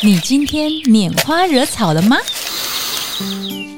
[0.00, 2.16] 你今天拈花惹草了吗？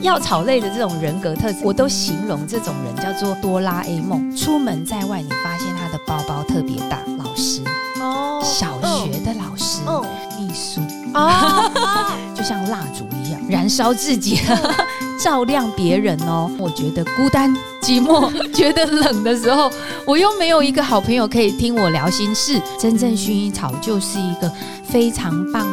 [0.02, 4.34] 药草类的这种人格特质，我都形容这种人叫做哆啦 A 梦。
[4.36, 7.62] 出门在外，你发现他的包包特别大，老师，
[8.02, 10.04] 哦小学的老师，哦
[10.38, 10.82] 秘书，
[11.14, 11.70] 哦，
[12.36, 14.40] 就像蜡烛一样燃烧自己，
[15.22, 16.50] 照亮别人哦。
[16.58, 17.50] 我觉得孤单
[17.82, 19.72] 寂寞，觉得冷的时候，
[20.04, 22.60] 我又没有一个好朋友可以听我聊心事。
[22.78, 24.50] 真正薰衣草就是一个
[24.84, 25.66] 非常棒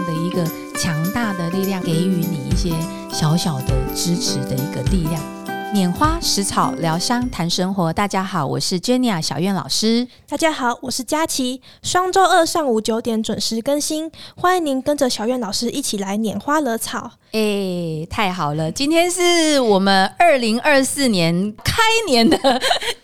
[0.77, 2.72] 强大的力量，给予你一些
[3.12, 5.37] 小小的支持的一个力量。
[5.74, 10.08] 拈花食草疗伤谈生活，大家好，我是 Jenny 小苑老师。
[10.28, 17.12] 大家好，我是佳琪，双周二上午九点准时更新，欢迎您跟着小苑老师一起来拈花惹草。
[17.34, 18.72] 哎，太好了！
[18.72, 22.38] 今天是我们二零二四年开年的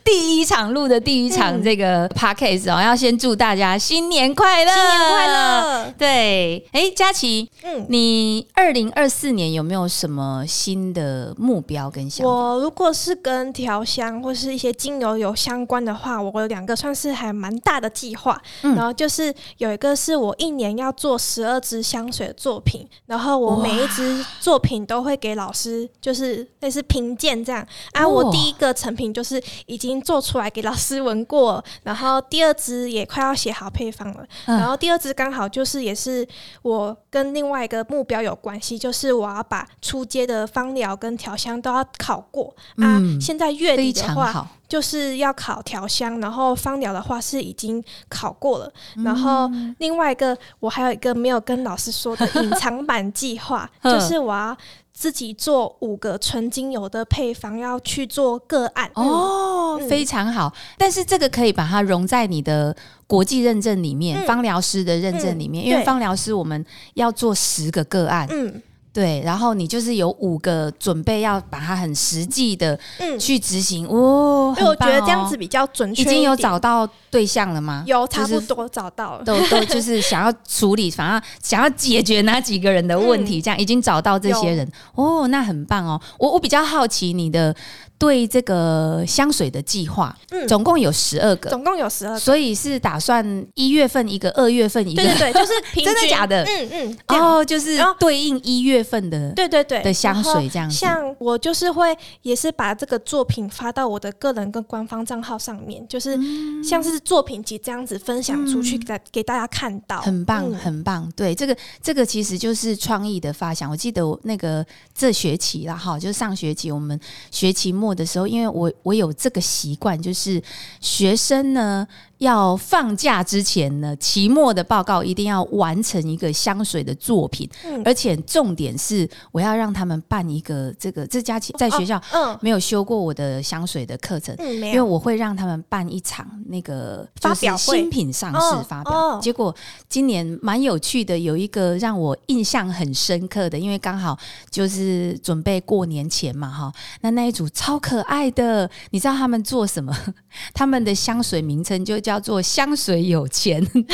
[0.02, 5.28] 第一场录的第一场嗯这个 podcast 哦，要先祝大家新年快乐，新年快！
[5.28, 5.94] 乐！
[5.98, 12.53] 对，哎，佳琪，嗯，你二零二四年有没有什么新的目标跟想法？
[12.54, 18.40] 我如果是跟调香或是一些精油有相关的话，我有两个算是还蛮大的计划。
[18.62, 18.76] 嗯。
[18.76, 27.66] 然后就是有一个是我一年要做十二支香水的作品，然后我每一支作品都会给老师，就是类似评鉴这样。
[27.94, 28.10] 啊，哦。
[28.10, 34.58] 我第一个成品就是已经做出来给老师闻过，然后第二支也快要写好配方了，嗯。
[34.60, 36.28] 然后第二支刚好就是也是
[36.62, 42.43] 我跟另外一个目标有关系，就是我要把出街的芳疗跟调香都要考过
[42.78, 42.98] 啊。
[43.00, 53.94] 嗯现在月底的话，就是要考调香，然后芳疗的话是已经考过了，嗯然后另外一个我还有一个没有跟老师说的隐藏版 计划，嗯。
[53.94, 54.58] 就是我要
[54.92, 58.90] 自己做五个纯精油的配方，要去做个案。
[58.94, 59.90] 哦，哦，嗯。
[59.90, 60.54] 非常好。
[60.78, 62.76] 但是这个可以把它融在你的
[63.08, 64.28] 国际认证里面，嗯。
[64.28, 68.62] 芳疗师的认证里面，嗯因为芳疗师我们要做十个个案，嗯
[68.94, 76.04] 对，然后你就是有五个准备要把它很实际的嗯，去执行，哦，因为我觉得这样子比较准确。
[76.04, 77.84] 已经有找到对象了吗？
[77.88, 79.24] 有差就是不多找到了。
[79.24, 86.00] 都都就是想要处理，反而想要解决哪几个人的问题，这样已经找到这些人哦，那很棒哦。
[86.20, 87.56] 我我比较好奇你的
[87.98, 90.48] 对这个香水的计划，嗯。
[90.48, 92.20] 总共有十二个，总共有十二个。
[92.20, 95.86] 所以是打算一月份一个，二月份一个，对对对， 就是平均。
[95.86, 96.44] 真的假的？
[96.44, 99.82] 嗯嗯，哦，就是对应一月份的对对对。
[99.82, 100.76] 的香水这样子。
[100.76, 106.64] 像我就是会也是把这个作品发到我的个人跟官方账号上面，就是嗯。
[106.64, 110.56] 像是作品集这样子分享出去给大给大家看到，很棒，嗯。
[110.56, 111.12] 很棒。
[111.16, 113.70] 对，这个这个其实就是创意的发想。
[113.70, 117.00] 我记得我那个这学期啦，哈，就是上学期我们
[117.32, 120.42] 学期末末的时候，因为我我有这个习惯，就是
[120.80, 121.86] 学生呢
[122.20, 127.82] 要放假之前呢，期末的报告一定要完成一个香水的作品，嗯。
[127.84, 132.38] 而且重点是我要让他们办一个这个这家其在学校嗯。
[132.42, 134.34] 没有修过我的香水的课程。
[134.40, 139.20] 嗯，因为我会让他们办一场那个就是发表会新品上市哦发表，哦。
[139.22, 139.54] 结果
[139.90, 144.18] 今年蛮有趣的，有一个让我印象很深刻的，因为刚好
[144.50, 149.94] 就是准备过年前嘛，哈，那那一组超可爱的，你知道他们做什么？
[150.54, 153.86] 他们的香水名称就叫做香水有钱， 为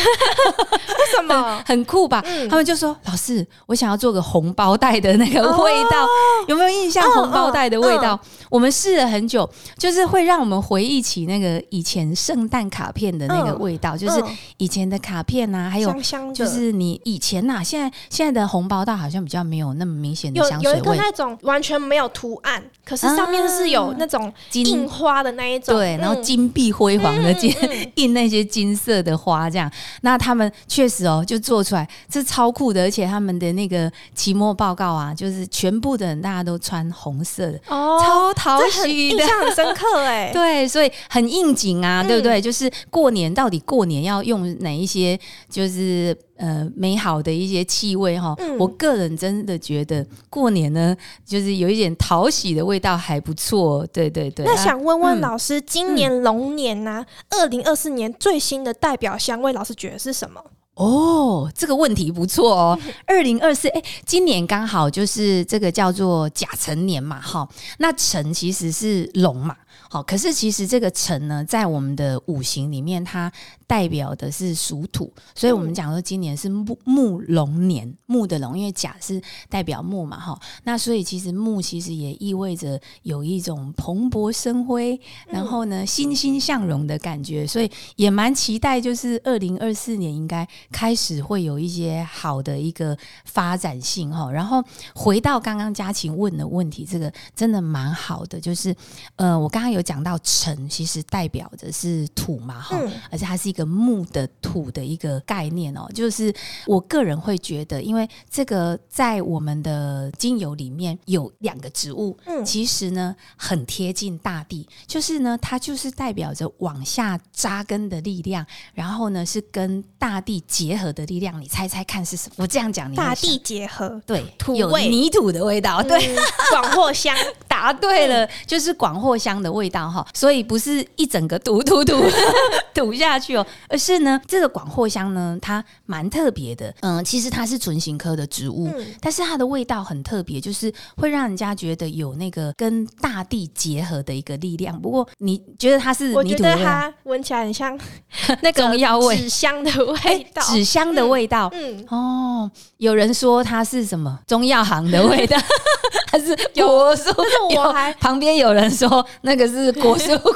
[1.16, 1.62] 什么？
[1.66, 2.24] 很酷吧？
[2.26, 2.48] 嗯。
[2.50, 6.08] 他们就说：“老师，我想要做个红包袋的那个味道，
[6.48, 7.04] 有没有印象？
[7.06, 8.20] 嗯红包袋的味道，
[8.50, 14.38] 我们试了很久，就是会让我们回忆起那个以前圣诞卡片的那个嗯味道，就是嗯。
[14.58, 26.24] 以前的卡片啊，还有香香，就是你以前呐、现在现在的红包袋好像比较没有那么明显的有有一个香水味，那种完全没有图案，可是上面是有那种印花的那一种，对，然后嗯。
[26.24, 27.52] 金碧辉煌的金、
[28.00, 29.72] 印那些金色的花，这样，
[30.02, 38.90] 那他们确实哦，就做出来，这超酷的，而且他们的那个期末报告啊，就是全部的人大家都穿红色的，哦，超讨喜的。
[38.90, 42.40] 印象很深刻哎， 对，所以很应景啊，嗯对不对？
[42.42, 53.86] 就是过年到底过年要用哪一些，就是呃美好的一些气味哈、嗯我个人真的觉得过年呢，就是有一点讨喜的味道还不错。
[53.94, 60.44] 对对对，那啊想问问嗯老师，今年龙年呐、二零二四年最新的代表香味，老师觉得是什么？
[60.76, 62.80] 哦，这个问题不错哦。
[63.06, 67.48] 二零二四，哎，今年刚好就是这个叫做甲辰年嘛，哈。
[67.80, 69.56] 那辰其实是龙嘛，
[69.90, 70.02] 好。
[70.02, 73.30] 可是其实这个辰呢，在我们的五行里面，它
[73.70, 94.32] 代表的是属土，所以我们讲说今年是木木龙年，木的龙，因为甲是代表木嘛，哈，那所以其实木其实也意味着有一种蓬勃生辉，然后呢欣欣向荣的感觉，所以也蛮期待，就是二零二四年应该开始会有一些好的一个发展性哈。
[94.32, 94.64] 然后
[94.96, 98.76] 回到刚刚嘉晴问的问题，这个真的蛮好的，就是
[99.18, 102.76] 呃，我刚刚有讲到辰，其实代表的是土嘛，哈，
[103.12, 103.59] 而且它是一个。
[103.60, 106.34] 的木的土的一个概念哦，就是
[106.66, 121.42] 我个人会觉得，因为这个在我们的精油里面有两个植物，嗯，其实呢很贴近大地，就是呢它就是代表着往下扎根的力量，然后呢是跟大地结合的力量。
[121.42, 122.36] 你猜猜看是什么？
[122.38, 126.16] 我这样讲，你大地结合，对，土味泥土的味道，对，
[126.52, 127.14] 广藿香，
[127.50, 130.08] 答对了，就是广藿香的味道哈。
[130.14, 131.96] 所以不是一整个土土土
[132.74, 133.46] 土下去哦。
[133.68, 136.74] 而是呢，这个广藿香呢，它蛮特别的。
[136.82, 138.70] 嗯，其实它是唇形科的植物，
[139.02, 144.80] 但是它的味道很特别，就是会让人家觉得有那个跟大地结合的一个力量。
[144.80, 146.14] 不过你觉得它是？
[146.14, 147.80] 我觉得它闻起来很像
[148.42, 148.78] 那个
[149.16, 151.50] 纸香的味道， 纸香的味道。
[151.54, 155.38] 嗯，哦，有人说它是什么中药行的味道，
[156.12, 157.14] 还是果蔬？
[157.56, 160.36] 我还旁边有人说那个是果蔬罐。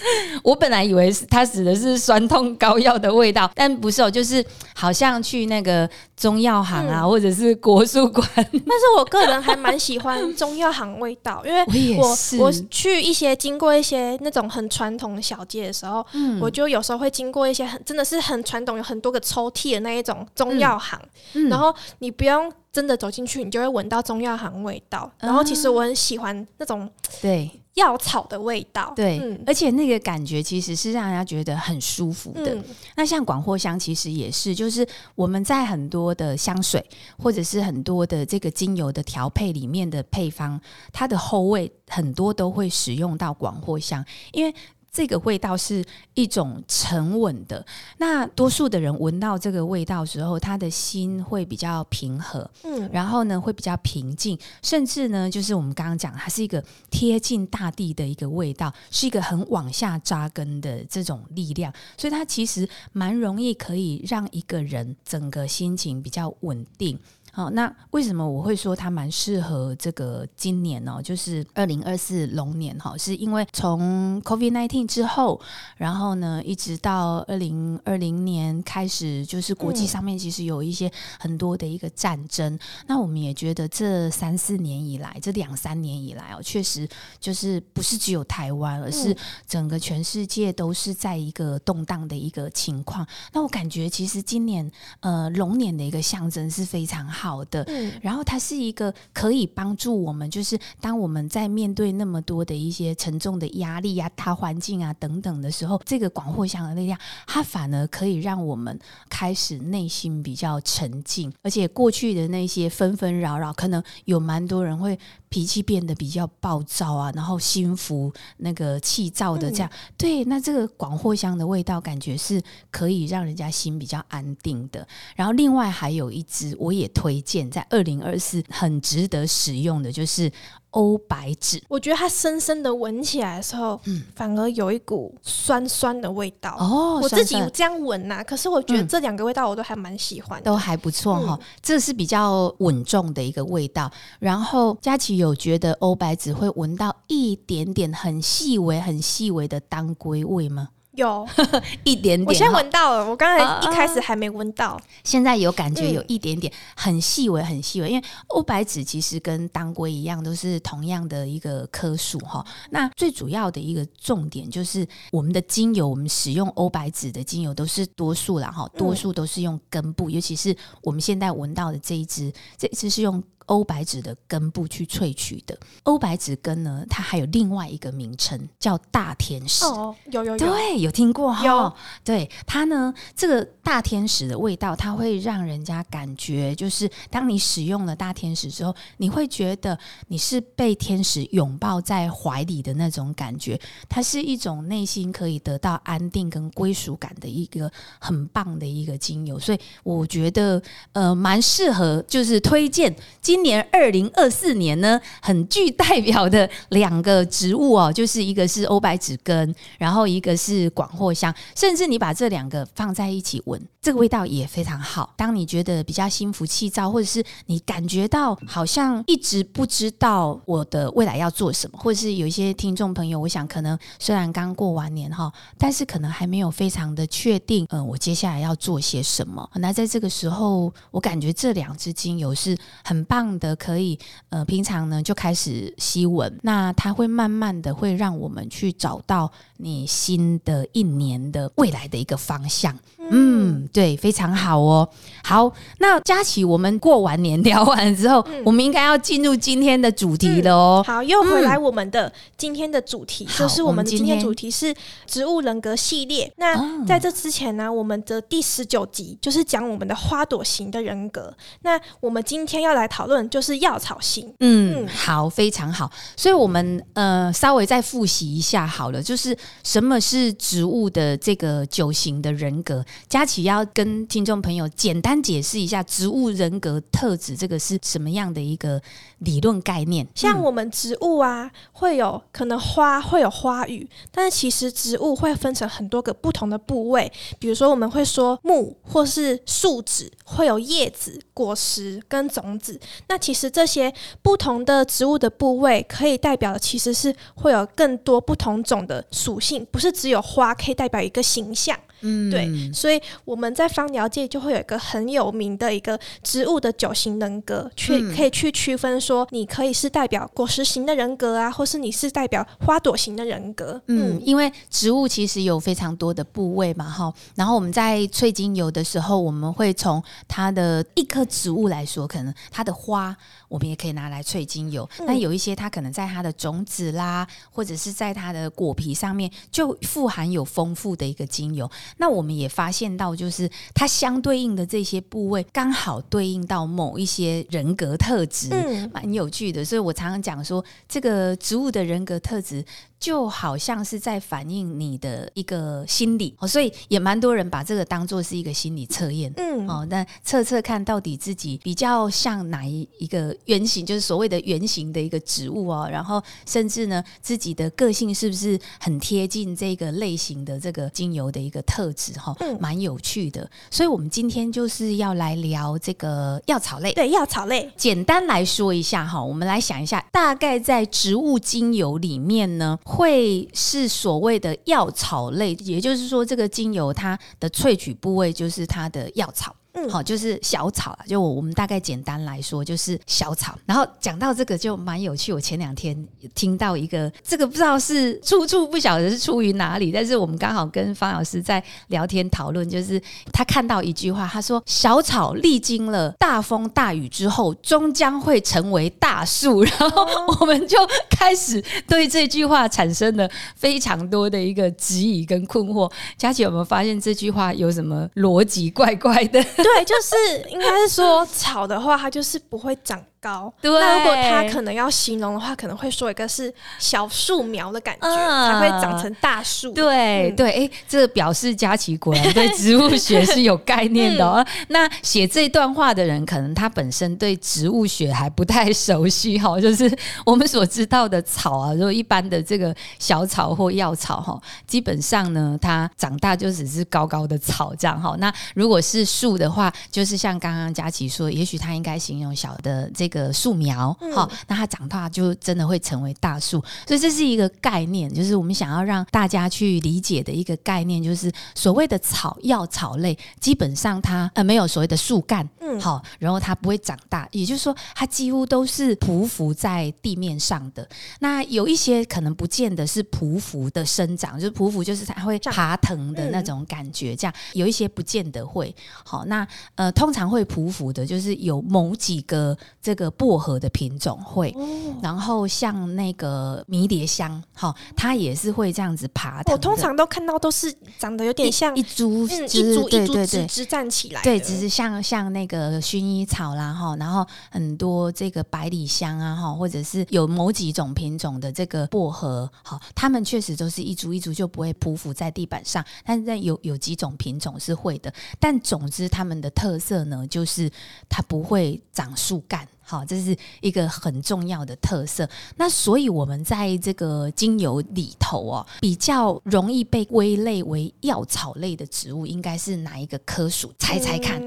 [0.42, 8.26] 我本来以为是它指的是酸痛膏药的味道，但不是哦，就是好像去那个中药行啊，或者是国术馆。
[8.34, 16.04] 但是我个人还蛮喜欢中药行味道，因为我我去一些经过一些那种很传统的小街的时候，
[16.40, 21.00] 我就有时候会经过一些很真的是很传统，有很多个抽屉的那一种中药行，
[21.48, 25.10] 然后你不用真的走进去，你就会闻到中药行味道。
[25.20, 26.88] 然后其实我很喜欢那种
[27.20, 27.50] 对。
[27.78, 32.56] 药草的味道，对，而且那个感觉其实是让人家觉得很舒服的。
[32.96, 36.84] 那像广藿香，其实也是，就是我们在很多的香水
[37.18, 40.60] 或者是很多的这个精油的调配里面的配方，
[40.92, 44.54] 它的后味很多都会使用到广藿香，因为。
[44.98, 45.84] 这个味道是
[46.14, 47.64] 一种沉稳的，
[47.98, 56.60] 那多数的人闻到这个味道时候，他的心会比较平和，嗯，然后呢会比较平静，甚至呢就是我们刚刚讲，它是一个
[56.90, 66.98] 贴近大地的一个味道，是一个很往下扎根的这种力量，所以它其实蛮容易可以让一个人整个心情比较稳定。
[67.30, 71.00] 好，那为什么我会说它蛮适合这个今年呢？
[71.04, 75.40] 就是二零二四龙年哈，是因为从 COVID nineteen 之后，
[75.76, 80.90] 然后呢，一直到二零二零年开始，就是国际上面其实有一些
[81.20, 82.58] 很多的一个战争。
[82.86, 86.88] 那我们也觉得这三四年以来，这两三年以来哦，确实
[87.20, 89.14] 就是不是只有台湾，而是
[89.46, 93.06] 整个全世界都是在一个动荡的一个情况。
[93.32, 94.68] 那我感觉其实今年
[95.00, 97.06] 呃龙年的一个象征是非常。
[97.18, 97.66] 好的，
[98.02, 108.78] 然后它是一个可以帮助我们，就是当我们在面对那么多的一些沉重的压力啊、大环境啊等等的时候，这个广藿香的力量，它反而可以让我们
[109.08, 114.98] 开始内心比较沉静，而且过去的那些纷纷扰扰，可能有蛮多人会。
[115.30, 124.88] 脾气变得比较暴躁啊，然后心浮那个气躁的这样，对，那这个广藿香的味道感觉是可以让人家心比较安定的。
[125.14, 130.30] 然后另外还有一支，我也推荐在二零二四很值得使用的就是。
[130.72, 137.00] 欧白芷，我觉得它深深的闻起来的时候，嗯，反而有一股酸酸的味道哦。
[137.02, 141.40] 我自己这样闻呐，可是我觉得这两个味道我都还蛮喜欢，都还不错哈。
[141.62, 143.90] 这是比较稳重的一个味道。
[144.18, 150.68] 然后佳琪有觉得欧白芷会闻到一点点很细微、很细微的当归味吗？
[150.98, 151.26] 有
[151.84, 153.08] 一点点，我现在闻到了。
[153.08, 157.88] 我刚才一开始还没闻到，现在有感觉有一点点，很细微，很细微。
[157.88, 162.44] 因为欧白芷其实跟当归一样，都是同样的一个科属哈。
[162.70, 173.22] 那最主要的一个重点就是，我们的精油，我们使用欧白芷的精油都是多数了哈，多数都是用根部，尤其是我们现在闻到的这一支，这一支是用。
[173.48, 179.64] 欧白芷的根部去萃取的欧白芷根呢，它还有另外一个名称叫大天使。
[179.64, 181.74] 哦，有有有，对，有听过哈有。
[182.04, 189.78] 对它呢，这个大天使的味道，它会让人家感觉，就是当你使用了大天使之后，你会觉得
[190.08, 193.58] 你是被天使拥抱在怀里的那种感觉。
[193.88, 200.62] 它是一种内心可以得到安定跟归属感的一个很棒的一个精油，所以我觉得
[200.92, 203.37] 呃蛮适合，就是推荐今。
[203.38, 215.14] 今年二零二四年呢，很具代表的两个植物哦，就是一个是欧白芷根，然后一个是广藿香，甚至你把这两个放在一起闻，这个味道也非常好。
[215.16, 229.48] 当你觉得比较心浮气躁，或者是你感觉到好像一直不知道我的未来要做什么，或者是有一些听众朋友，我想可能虽然刚过完年哈，但是可能还没有非常的确定，嗯，我接下来要做些什么。
[229.54, 242.78] 那在这个时候，我感觉这两支精油是很棒的，可以呃，平常呢就开始吸闻，那它会慢慢的会让我们去找到你新的一年的未来的一个方向。
[243.10, 244.88] 嗯，对，非常好哦。
[245.22, 250.82] 好，那佳琪，我们过完年聊完之后，我们应该要进入今天的主题了哦。
[250.86, 254.74] 好，又回来我们的今天的主题，就是我们的今天主题是
[255.06, 256.32] 植物人格系列。
[256.36, 261.34] 那在这之前呢，我们的第十九集就是讲我们的花朵型的人格。
[261.62, 264.32] 那我们今天要来讨论就是药草型。
[264.40, 265.90] 嗯，好，非常好。
[266.16, 272.82] 所以，我们呃稍微再复习一下好了，就是什么是植物的这个九型的人格。
[273.08, 278.80] 佳琪要跟听众朋友简单解释一下植物人格特质这个是什么样的一个
[279.18, 280.06] 理论概念。
[280.14, 287.10] 像我们植物啊，会有可能花会有花语，但是其实植物会分成很多个不同的部位。
[287.38, 292.78] 比如说，我们会说木或是树脂会有叶子、果实跟种子。
[293.08, 293.92] 那其实这些
[294.22, 301.78] 不同的植物的部位，可以代表的其实是会有更多不同种的属性，不是只有花可以代表一个形象。
[302.00, 313.82] 嗯，对，所以我们在芳疗界就会有一个很有名的一个植物的九型人格，去可以去区分说，你可以是代表果实型的人格啊，或是你是代表花朵型的人格。
[313.86, 317.12] 嗯，因为植物其实有非常多的部位嘛，哈。
[317.34, 323.16] 然后我们在萃精油的时候，我们会从它的一棵植物来说，可能它的花。
[323.48, 331.70] 我们也可以拿来萃精油，那有一些它可能在它的种子啦，或者是在它的果皮上面就富含有丰富的一个精油。
[331.96, 338.50] 那我们也发现到，就是它相对应的这些部位刚好对应到某一些人格特质，
[338.92, 339.64] 蛮有趣的。
[339.64, 342.62] 所以我常常讲说，这个植物的人格特质。
[342.98, 363.48] 就好像是在反映你的一个心理哦，所以也蛮多人把这个当做是一个心理测验，嗯，哦，那测测看到底自己比较像哪一一个原型，就是所谓的原型的一个植物哦，然后甚至呢，自己的个性是不是很贴近这个类型的这个精油的一个特质哈，嗯，蛮有趣的。
[363.70, 372.76] 所以我们今天就是要来聊这个药草类，对，药草类，简单来说一下哈，我们来想一下，大概在植物精油里面呢。
[372.90, 379.54] 会是所谓的药草类，也就是说，这个精油它的萃取部位就是它的药草。
[379.88, 383.58] 好，就是小草啊，就我我们大概简单来说就是小草。
[383.66, 393.00] 然后讲到这个就蛮有趣，我前两天听到一个，这个不知道是出处不晓得是出于哪里，但是我们刚好跟方老师在聊天讨论，就是
[393.32, 399.62] 他看到一句话，他说小草历经了大风大雨之后，终将会成为大树。
[399.68, 400.06] 然后
[400.40, 400.78] 我们就
[401.10, 405.90] 开始对这句话产生了非常多的一个质疑跟困惑。
[406.16, 409.42] 佳琪有没有发现这句话有什么逻辑怪怪的？
[409.42, 410.16] 对， 对就是
[410.48, 413.04] 应该是说草的话，它就是不会长。
[413.20, 419.72] 高，那如果他可能要形容的话，可能会说一个是小树苗的感觉，才会长成大树。
[419.72, 424.24] 对对，哎，这表示佳琪果然对 植物学是有概念的。
[424.24, 424.46] 哦。
[424.68, 429.58] 那写这段话的人，可能他本身对植物学还不太熟悉哈。
[429.60, 429.92] 就是
[430.24, 438.14] 我们所知道的草啊，如果一般的这个小草或药草哈，基本上呢，它长大就只是高高的草这样哈。
[438.20, 443.07] 那如果是树的话，就是像刚刚佳琪说，也许他应该形容小的这。
[443.08, 460.86] 个树苗，好，那它长大就真的会成为大树，所以这是一个概念，就是我们想要让大家去理解的一个概念，就是所谓的草药草类，基本上它呃没有所谓的树干，嗯，好，然后它不会长大，也就是说它几乎都是匍匐在地面上的。
[461.20, 469.24] 那有一些可能不见得是匍匐的生长，就是匍匐就是它会爬藤的那种感觉，这样有一些不见得会好。
[469.24, 469.46] 那
[469.76, 472.97] 呃，通常会匍匐的，就是有某几个这。
[472.98, 474.52] 个薄荷的品种会，
[475.00, 479.40] 然后像那个迷迭香，哈，它也是会这样子爬。
[479.46, 498.12] 我通常都看到都是长得有点像一株，一株一株枝枝站起来，对，只是像像那个个薰衣草啦哈，然后很多这个百里香啊哈，或者是有某几种品种的这个薄荷，好，它们确实都是一株一株就不会匍匐在地板上，但是有有几种品种是会的。
[498.40, 500.68] 但总之，它们的特色呢，就是
[501.08, 502.66] 它不会长树干。
[502.88, 505.28] 好，这是一个很重要的特色。
[505.56, 513.70] 那所以，我们在这个精油里头哦，比较容易被归类为药草类的植物，应该是哪一个科属？
[513.78, 514.42] 猜猜看。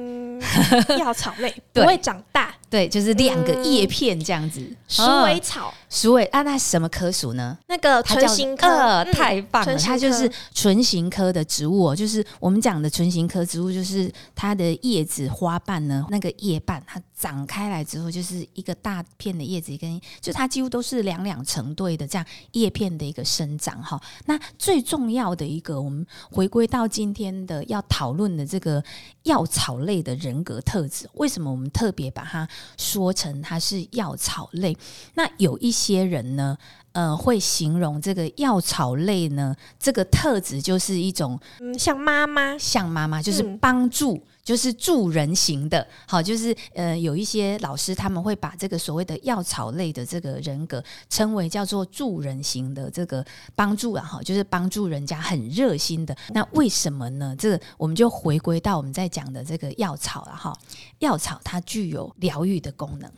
[0.98, 4.60] 药草类 不会长大，对，就是两个叶片这样子。
[4.88, 7.55] 鼠尾草，鼠尾啊，那什么科属呢？
[7.67, 11.95] 那个唇形科，太棒了，它就是唇形科的植物哦。
[11.95, 23.79] 就是我们讲的唇形科植物，就是它的叶子、花瓣呢，那个叶瓣它长开来之后，就是一个大片的叶子，跟就它几乎都是两两成对的这样叶片的一个生长。
[23.83, 28.83] 哈，那最重要的一个，我们回归到今天的要讨论的这个
[29.21, 30.31] 药草类的人。
[30.31, 34.74] 人格特质，为什么我们特别把它说成它是药草类？
[35.15, 36.58] 那有一些人呢，
[36.92, 44.22] 呃，会形容这个药草类呢，这个特质就是一种，嗯，像妈妈，像妈妈，就是帮助。
[44.44, 53.24] 就是助人型的，好，就是呃，有一些老师他们会把这个所谓的药草类的这个人格称为叫做助人型的这个
[53.54, 56.18] 帮助啊，哈，就是帮助人家很热心的。
[56.34, 57.36] 那为什么呢？
[57.38, 60.52] 这个我们就回归到我们在讲的这个药草了哈。
[60.98, 63.12] 药草它具有疗愈的功能，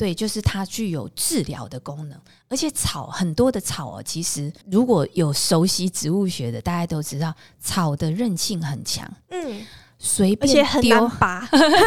[0.00, 2.18] 对，就是它具有治疗的功能。
[2.48, 9.62] 而且草很多的草哦，其实如果有熟悉植物学的，大家都知道草的韧性很强，嗯。
[10.02, 11.10] 随便丢，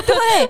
[0.05, 0.49] 对，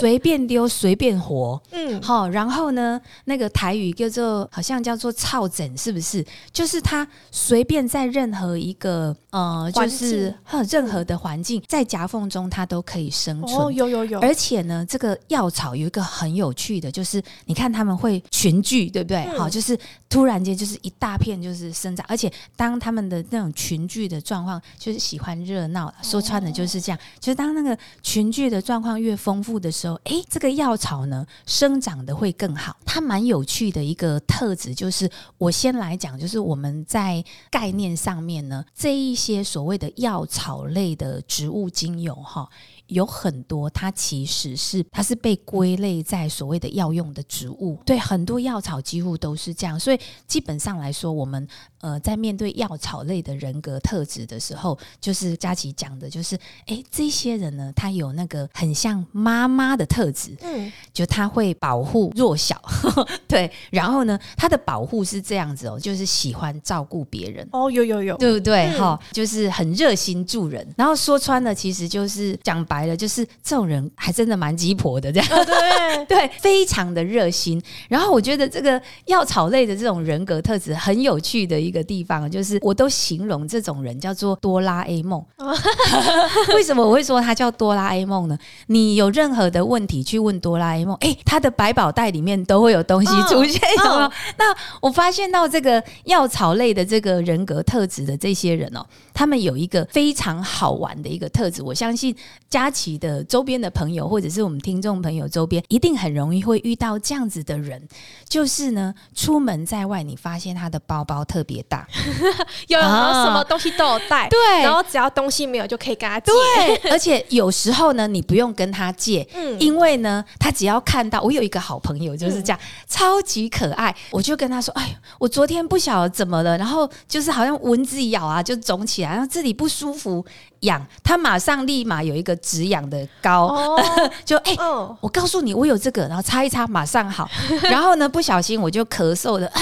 [0.00, 6.26] 随便丢，随便活，嗯，好，然后呢，那个台语叫做好像叫做“操枕”，是不是？
[6.52, 10.34] 就是它随便在任何一个呃，就是
[10.68, 13.60] 任何的环境，在夹缝中它都可以生存。
[13.60, 14.18] 哦，有有有。
[14.18, 19.24] 而且呢，这个药草有一个很有趣的，就是你看他们会群聚，对不对？
[19.38, 19.78] 好，就是
[20.10, 26.98] 突然间就是一大片就是生长，而且当他们的那种群聚的状况，就是喜欢热闹，说穿了就是这样。
[27.20, 32.76] 就是当那个群聚的状况越丰富的时候，哎，这个药草呢生长的会更好。
[32.84, 42.48] 它蛮有趣的一个特质，就是我先来讲，就是我们在概念上面呢，这一些所谓的药草类的植物精油，哈。
[42.88, 51.48] 有很多，它其实是它是被归类在所谓的药用的植物，对，很多药草几乎都是这样，所以基本上来说，我们
[51.84, 62.60] 呃在面对药草类的人格特质的时候，就是佳琪讲的，就是哎，这些人呢，他有那个很像妈妈的特质，嗯，就他会保护弱小，
[63.26, 68.70] 对，然后呢，他的保护是这样子哦，就是喜欢照顾别人，哦，有有有，对不对？
[68.78, 72.84] 哈，就是很热心助人，然后说穿了，其实就是讲白。
[72.84, 77.58] 了，就是这种人还真的蛮鸡婆的，这样对 对，非常的热心。
[77.88, 85.22] 然后我觉得这个药草类的这种人格特质很有趣的一个地方，就是我都形容这种人叫做哆啦 A 梦。
[86.54, 88.38] 为什么我会说他叫哆啦 A 梦呢？
[88.68, 94.12] 你有任何的问题去问哆啦 A 梦，哎，他的百宝袋里面都会有东西出现，有没有？
[94.38, 102.14] 那我发现到这个药草类的这个人格特质的这些人哦，他们有一个非常好玩的一个特质，我相信。
[102.50, 107.82] 佳琪的周边的朋友，或者是我们听众朋友周边，一定很容易会遇到这样子的人，
[108.28, 111.86] 就是呢，出门在外，你发现他的包包特别大，
[112.68, 130.24] 有什么东西都有带，对，然后只要东西没有就可以跟他借，对， 而且有时候呢，你不用跟他借，嗯，因为呢，他只要看到我有一个好朋友就是这样，超级可爱，我就跟他说，哎，我昨天不晓得怎么了，然后就是好像蚊子咬啊，就肿起来，然后这里不舒服。
[130.60, 133.54] 痒，他马上立马有一个止痒的膏，
[134.24, 134.56] 就哎，
[135.00, 137.28] 我告诉你，我有这个，然后擦一擦，马上好。
[137.64, 139.52] 然后呢，不小心我就咳嗽了，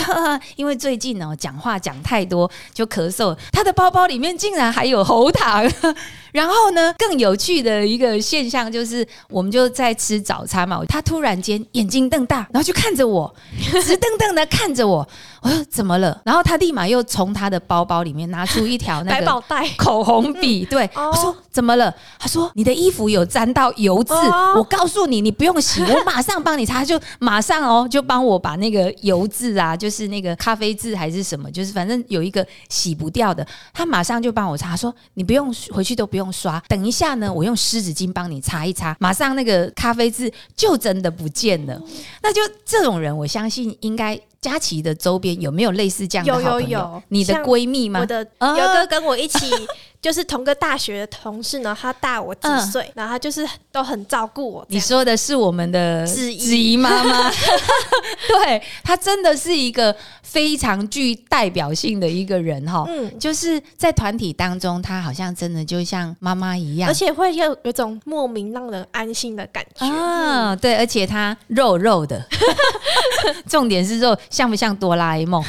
[0.54, 3.36] 因为最近呢讲话讲太多就咳嗽。
[3.52, 5.70] 他的包包里面竟然还有喉糖。
[6.32, 13.32] 然后呢，更有趣的一个现象就是，我们就在吃早餐嘛，他突然间眼睛瞪大，然后就看着我，
[13.84, 15.06] 直瞪瞪的看着我。
[15.42, 16.18] 我说怎么了？
[16.24, 19.42] 然后他立马又从他的包包里面拿出一条那个
[19.76, 21.92] 口红笔，对，我说怎么了？
[22.16, 24.14] 他说你的衣服有沾到油渍，
[24.56, 41.80] 我告诉你，你不用洗，我马上帮你擦，就马上哦，就帮我把那个油渍啊，就是那个咖啡渍还是什么，就是反正有一个洗不掉的，他马上就帮我擦，说你不用回去都不用刷，等一下呢，我用湿纸巾帮你擦一擦，马上那个咖啡渍就真的不见了。
[42.22, 44.20] 那就这种人，我相信应该。
[44.42, 47.00] 佳琪的周边有没有类似这样的好朋友？
[47.10, 48.00] 你的闺蜜吗？
[48.00, 49.48] 我的有个跟我一起
[50.02, 54.66] 就是同个大学的同事呢，他大我几岁，然后他就是都很照顾我。
[54.68, 57.30] 你说的是我们的子怡妈妈，
[58.26, 62.84] 对她真的是一个非常具代表性的一个人哈。
[62.88, 70.56] 嗯，就是在团体当中，她好像真的就像妈妈一样，而且会有有种莫名让人安心的感觉啊。
[70.56, 72.26] 对，而且她肉肉的，
[73.48, 75.40] 重点是肉像不像哆啦 A 梦？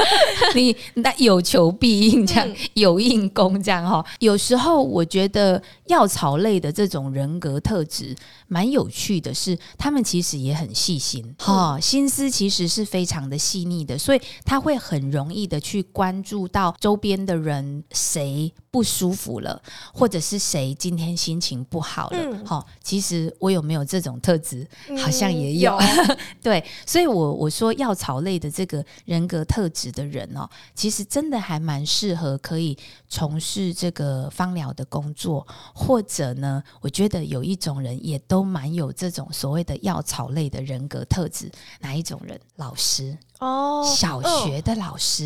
[0.54, 3.97] 你那有求必应，这样有应功，这样哈。
[4.20, 8.14] 有时候我觉得药草类的这种人格特质
[8.48, 19.60] 蛮有趣的，是他们其实也很细心，哈，心思其实是非常的细腻的，所以他会很容易的去关注到周边的人谁不舒服了，
[19.92, 22.64] 或者是谁今天心情不好了，哈。
[22.80, 24.66] 其实我有没有这种特质，
[25.02, 25.76] 好像也有，
[26.40, 33.88] 对，所以我我说药草类的这个人格特质的人哦，其实真的还蛮适合可以从事这。
[33.88, 42.40] 这个芳疗的工作，或者呢，我觉得有一种人也都都蛮有这种所谓的药草类的人格特质，哪一种人？
[42.54, 43.18] 老师。
[43.38, 45.24] 哦，小学的老师，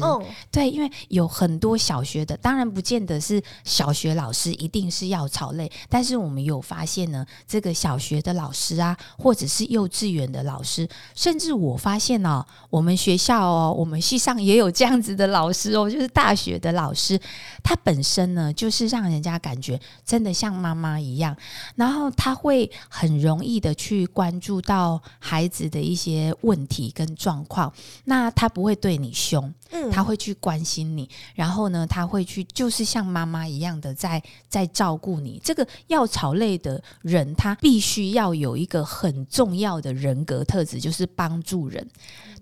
[0.51, 17.19] 对，因为有很多小学的，当然不见得是小学老师一定是药草类，但是我们有发现呢，这个小学的老师啊，或者是幼稚园的老师，甚至我发现哦，我们学校哦，我们系上也有这样子的老师哦，就是大学的老师，
[17.65, 21.35] 他本身呢，就是让人家感觉真的像妈妈一样，
[21.77, 27.73] 然后他会很容易的去关注到孩子的一些问题跟状况。
[28.05, 35.41] 那他不会对你凶，嗯，他会去关心你，然后呢，他会去就是像妈妈一样的在在照顾你。
[35.45, 41.87] 这个药草类的人，他必须要有一个很重要的人格特质，就是帮助人，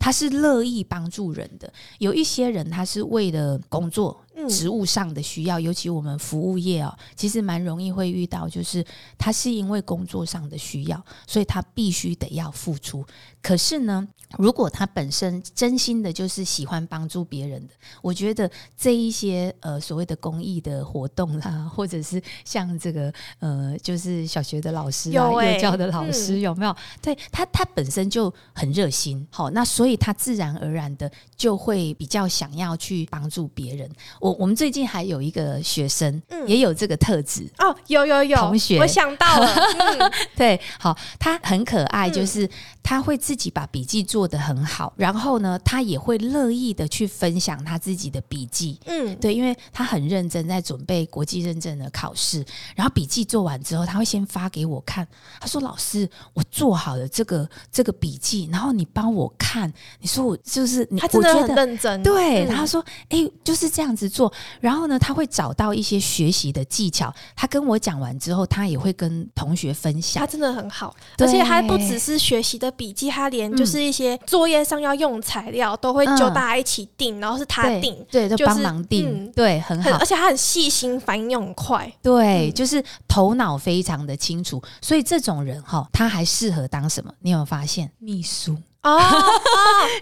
[0.00, 1.72] 他是乐意帮助人的。
[1.98, 4.20] 有一些人，他是为了工作。
[4.48, 8.82] 职务上的需要，尤其我们服务业哦，其实蛮容易会遇到，就是
[9.18, 13.04] 他是因为工作上的需要，所以他必须得要付出。
[13.42, 14.08] 可是呢，
[14.38, 26.74] 如果他本身真心的就是喜欢帮助别人的，我觉得这一些呃所谓的公益的活动啦， 或者是像这个呃就是小学的老师啊、幼教的老师有没有？
[27.02, 33.88] 对他他本身就很热心，好，那所以他自然而然的就会比较想要去帮助别人。
[34.20, 36.40] 我我们最近还有一个学生，嗯。
[36.48, 37.48] 也有这个特质。
[37.58, 38.36] 哦，有有有。
[38.38, 39.54] 同学，我想到了，
[40.34, 42.48] 对，好，他很可爱，就是
[42.82, 55.06] 他会自己把笔记做得很好，然后呢，他也会乐意的去分享他自己的笔记，嗯，对，因为他很认真在准备国际认证的考试，然后笔记做完之后，他会先发给我看，
[55.38, 67.14] 他说：“老师，我做好了这个这个笔记，然后你帮我看，你说我就是你，他真的很认真，对，他说，哎，就是这样子。”做，然后呢，他会找到一些学习的技巧。
[67.36, 70.20] 他跟我讲完之后，他也会跟同学分享。
[70.20, 79.90] 他真的很好，而且他不只是学习的笔记，他连就是一些作业上要用材料都会就大家一起定，然后是他定，对，就帮忙定，对，很好。
[79.92, 84.60] 而且他很细心，反应又很快，对，就是头脑非常的清楚。
[84.80, 87.12] 所以这种人哈，他还适合当什么？
[87.20, 87.92] 你有没有发现？
[88.00, 88.56] 秘书。
[88.82, 88.98] 哦，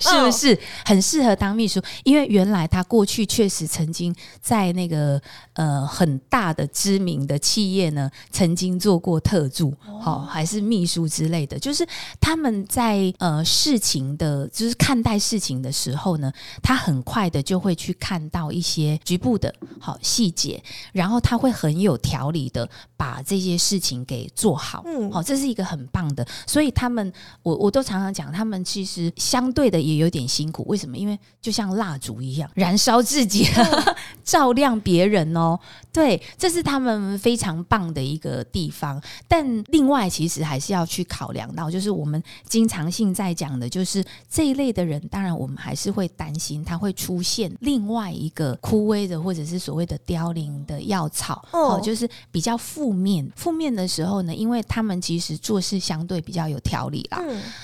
[0.01, 1.83] 是不是很适合当秘书？
[2.05, 5.21] 因为原来他过去确实曾经在那个
[5.55, 11.59] 呃很大的知名的企业呢，曾经做过特助，好还是秘书之类的。
[11.59, 11.85] 就是
[12.21, 20.63] 他们在呃事情的，就是看待事情的时候呢，他很快的就会去看到一些局部的好细节，
[20.93, 24.83] 然后他会很有条理的把这些事情给做好。
[24.85, 26.27] 嗯，好，这是一个很棒的。
[26.47, 27.11] 所以他们，
[27.43, 28.59] 我我都常常讲他们。
[28.65, 30.97] 其实相对的也有点辛苦，为什么？
[30.97, 33.47] 因为就像蜡烛一样，燃烧自己，
[34.25, 35.59] 照亮别人哦。
[35.93, 39.01] 对，这是他们非常棒的一个地方。
[39.29, 53.29] 但另外，其实还是要去考量到，就是我们经常性在讲的，就是这一类的人，当然我们还是会担心他会出现另外一个枯萎的，或者是所谓的凋零的药草哦，就是比较负面。
[53.35, 57.21] 负面的时候呢，因为他们其实做事相对比较有条理啦，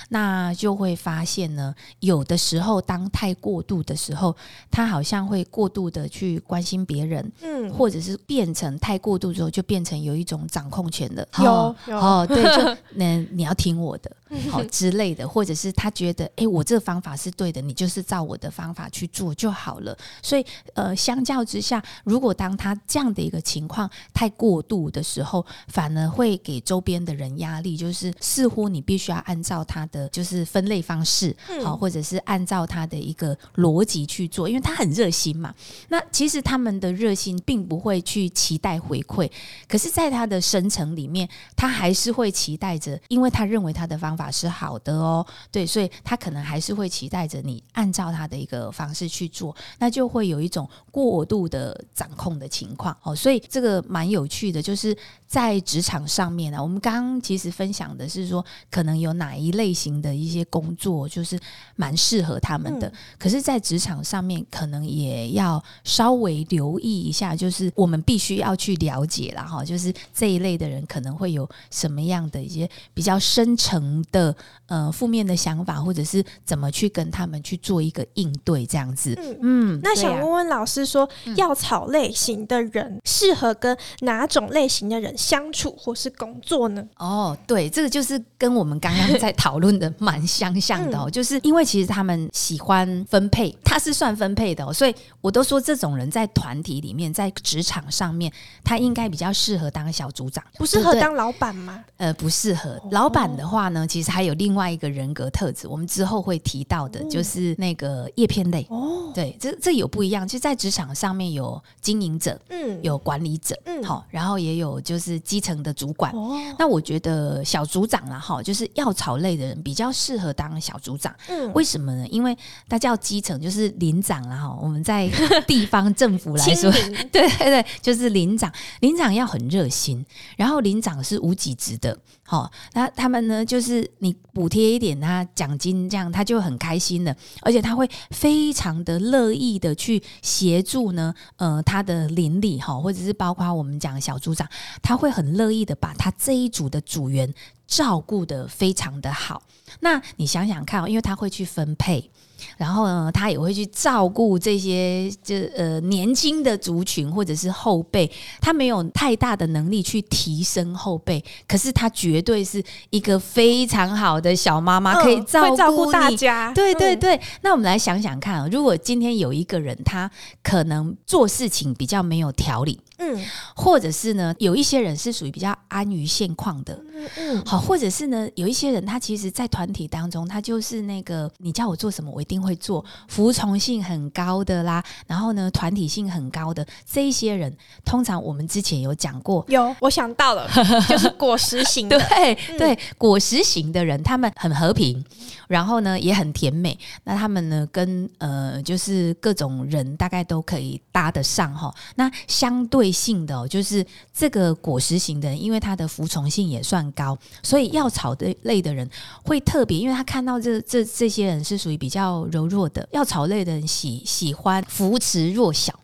[0.09, 0.95] 那就会。
[1.05, 4.35] 发现呢，有的时候当太过度的时候，
[4.71, 11.27] 他好像会过度的去关心别人，嗯，或者是变成太过度之后，就变成有一种掌控权的。
[11.43, 14.09] 有哦，对，就 那你要听我的，
[14.49, 19.95] 好之类的，或者是他觉得，哎，我这个方法是对的，你就是照我的方法去做就好了。
[20.21, 35.53] 所以，呃，相较之下，如果当他这样的一个情况太过度的时候，反而会给周边的人压力，就是似乎你必须要按照他的就是分类方式，好，或者是按照他的一个逻辑去做，因为他很热心嘛。
[35.89, 39.29] 那其实他们的热心并不会去期待回馈，
[39.67, 52.95] 可是，在他的深层里面，他还是会期待着，因为他认为他的方法是好的哦，对，所以他可能还是会期待着你按照他的一个方式去做，那就会有一种过度的掌控的情况。
[53.03, 54.95] 哦，所以这个蛮有趣的，就是
[55.27, 61.37] 在职场上面呢，我们刚刚其实分享的是说，可能有哪一类型的一些工作就是
[61.75, 74.33] 蛮适合他们的，可是，在职场上面可能也要稍微留意一下，就是我们必须要去了解了哈，就是这一类的人可能会有什么样的一些比较深层的
[74.67, 79.17] 呃负面的想法，或者是怎么去跟他们去做一个应对这样子。
[79.41, 86.85] 嗯，那想问问老师说，药草类型的人适合跟哪种类型的人相处或是工作呢？
[86.97, 98.31] 哦，对，这个就是跟我们刚刚在讨论的蛮相像的哦，就是因为其实他们喜欢分配，他是算分配的，所以我都说这种人在团体里面，在职场上面，
[98.63, 101.83] 他应该比较适合当小组长，不适合当老板吗？
[101.97, 102.81] 呃，不适合。
[102.91, 108.65] 老板的话呢，其实还有另外一个人格特质，我们之后会提到的，就是那个叶片类。
[108.69, 110.27] 哦，对，这这有不一样。
[110.27, 116.11] 其实，在职场上面有经营者，嗯，有管理者，嗯，好，然后也有就是基层的主管。
[116.11, 121.13] 哦，那我觉得小组长了，哈，就是药草类的人比较适合当小组长。
[121.27, 122.07] 嗯，为什么呢？
[122.09, 122.37] 因为
[122.67, 125.09] 他叫基层，就是领长了，哈，我们在
[125.45, 126.71] 地方政府来说，
[127.11, 131.97] 对对对，就是领长，领长要很热心，然后领长是无给职的。
[132.27, 133.45] 好，那他们呢？
[133.45, 141.13] 就是你补贴一点他奖金，这样他就很开心了，而且他会非常的乐意的去协助呢。
[141.35, 144.49] 呃，他的邻里哈，或者是包括我们讲小组长，
[144.81, 147.31] 他会很乐意的把他这一组的组员
[147.67, 149.43] 照顾的非常的好。
[149.81, 152.09] 那你想想看哦，因为他会去分配。
[152.57, 158.09] 然后呢，他也会去照顾这些就呃年轻的族群或者是后辈，
[158.41, 166.51] 他没有太大的能力去提升后辈，可是他绝对是一个非常好的小妈妈，可以照顾大家。
[166.53, 170.09] 对对对，那我们来想想看啊，如果今天有一个人，他
[170.43, 172.79] 可能做事情比较没有条理。
[172.97, 187.53] 嗯，或者是呢，有一些人是属于比较安于现况的，嗯嗯，好，或者是呢，有一些人他其实，在团体当中，他就是那个你叫我做什么，我一定会做，服从性很高的啦，然后呢，团体性很高的这一些人，
[187.83, 190.49] 通常我们之前有讲过，有，我想到了，
[190.87, 195.03] 就是果实型， 对对，果实型的人，他们很和平，
[195.49, 202.84] 然后呢，也很甜美，那他们呢，跟呃，就是各种人大概都可以搭得上哈，那相对。
[202.91, 208.89] 性的，就是这个果实型的人，因为他的服从性也算高，所以药草的类的人
[209.23, 215.77] 会特别，因为他看到这这这些人是属于比较柔弱的，药草类的人喜喜欢扶持弱小，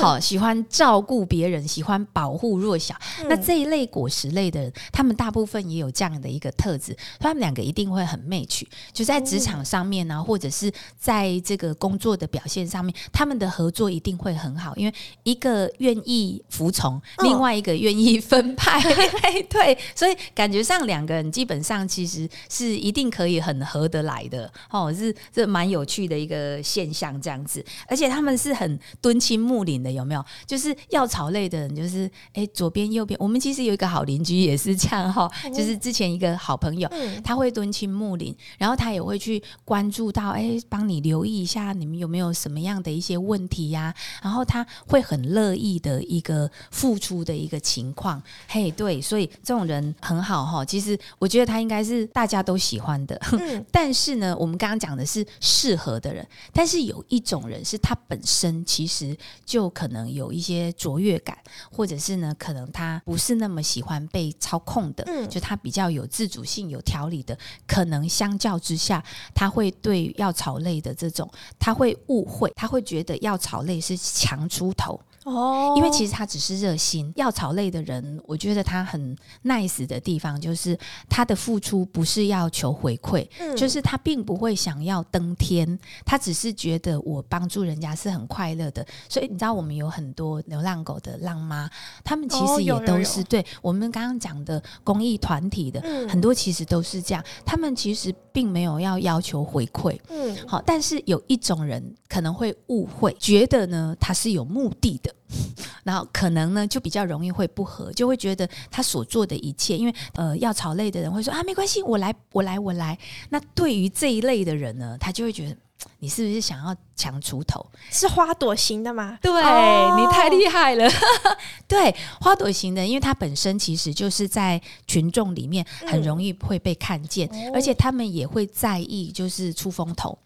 [0.00, 2.94] 好喜欢照顾别人，喜欢保护弱小。
[3.28, 16.42] 那这一类果实类的人，他们大部分也有这样的一个特质，他们两个一定会很 match，就在职场上面呢，或者是在这个工作的表现上面，他们的合作一定会很好，因为一个愿意。
[16.48, 18.80] 服从另外一个愿意分派，
[19.50, 30.24] 对，所以感觉上两个人基本上其实是一定可以很合得来的哦，是这蛮有趣的一个现象，这样子，而且他们是很敦亲睦邻的，有没有？
[30.46, 36.90] 就是药草类的人，就是哎，左边右边，我们其实有一个好邻居也是这样哈，就是之前一个好朋友，
[37.22, 46.37] 他会敦亲睦邻，然后他也会去关注到，哎，帮你留意一下你们有没有什么样的一些问题呀，然后他会很乐意的一个。
[46.70, 50.62] 付出的一个情况，嘿，对，所以这种人很好哈。
[50.62, 53.18] 其实我觉得他应该是大家都喜欢的。
[53.32, 61.38] 嗯， 但是呢，我们刚刚讲的是适合的人，但是有一种人是他本身其实就可能有一些卓越感，
[61.72, 65.04] 或者是呢，可能他不是那么喜欢被操控的。
[65.06, 69.02] 嗯，就他比较有自主性、有条理的，可能相较之下，
[69.34, 75.00] 他会对药草类的这种，他会误会，他会觉得药草类是强出头。
[75.28, 77.12] 哦，因为其实他只是热心。
[77.16, 88.86] 药草类的人，我觉得他很 nice 的地方，就是他的付出不是要求回馈，就是他并不会想要登天，他只是觉得我帮助人家是很快乐的。
[89.08, 91.68] 所以你知道，我们有很多流浪狗的浪妈，
[92.04, 97.24] 他们其实也都是对我们刚刚讲的公益团体的很多，其实都是这样。
[97.44, 105.14] 他们其实并没有要要求回馈，嗯，好，但是有一种人可能会误会，觉得呢他是有目的的。
[105.84, 112.98] 然后可能呢，就比较容易会不和，就会觉得他所做的一切，因为呃，药草类的人会说啊，没关系，我来，我来，我来。
[113.30, 115.56] 那对于这一类的人呢，他就会觉得
[115.98, 117.64] 你是不是想要抢出头？
[117.90, 119.18] 是花朵型的吗？
[119.20, 120.88] 对你太厉害了，
[121.66, 130.18] 对花朵型的，因为它本身其实就是在群众里面很容易会被看见，而且他们也会在意，就是出风头。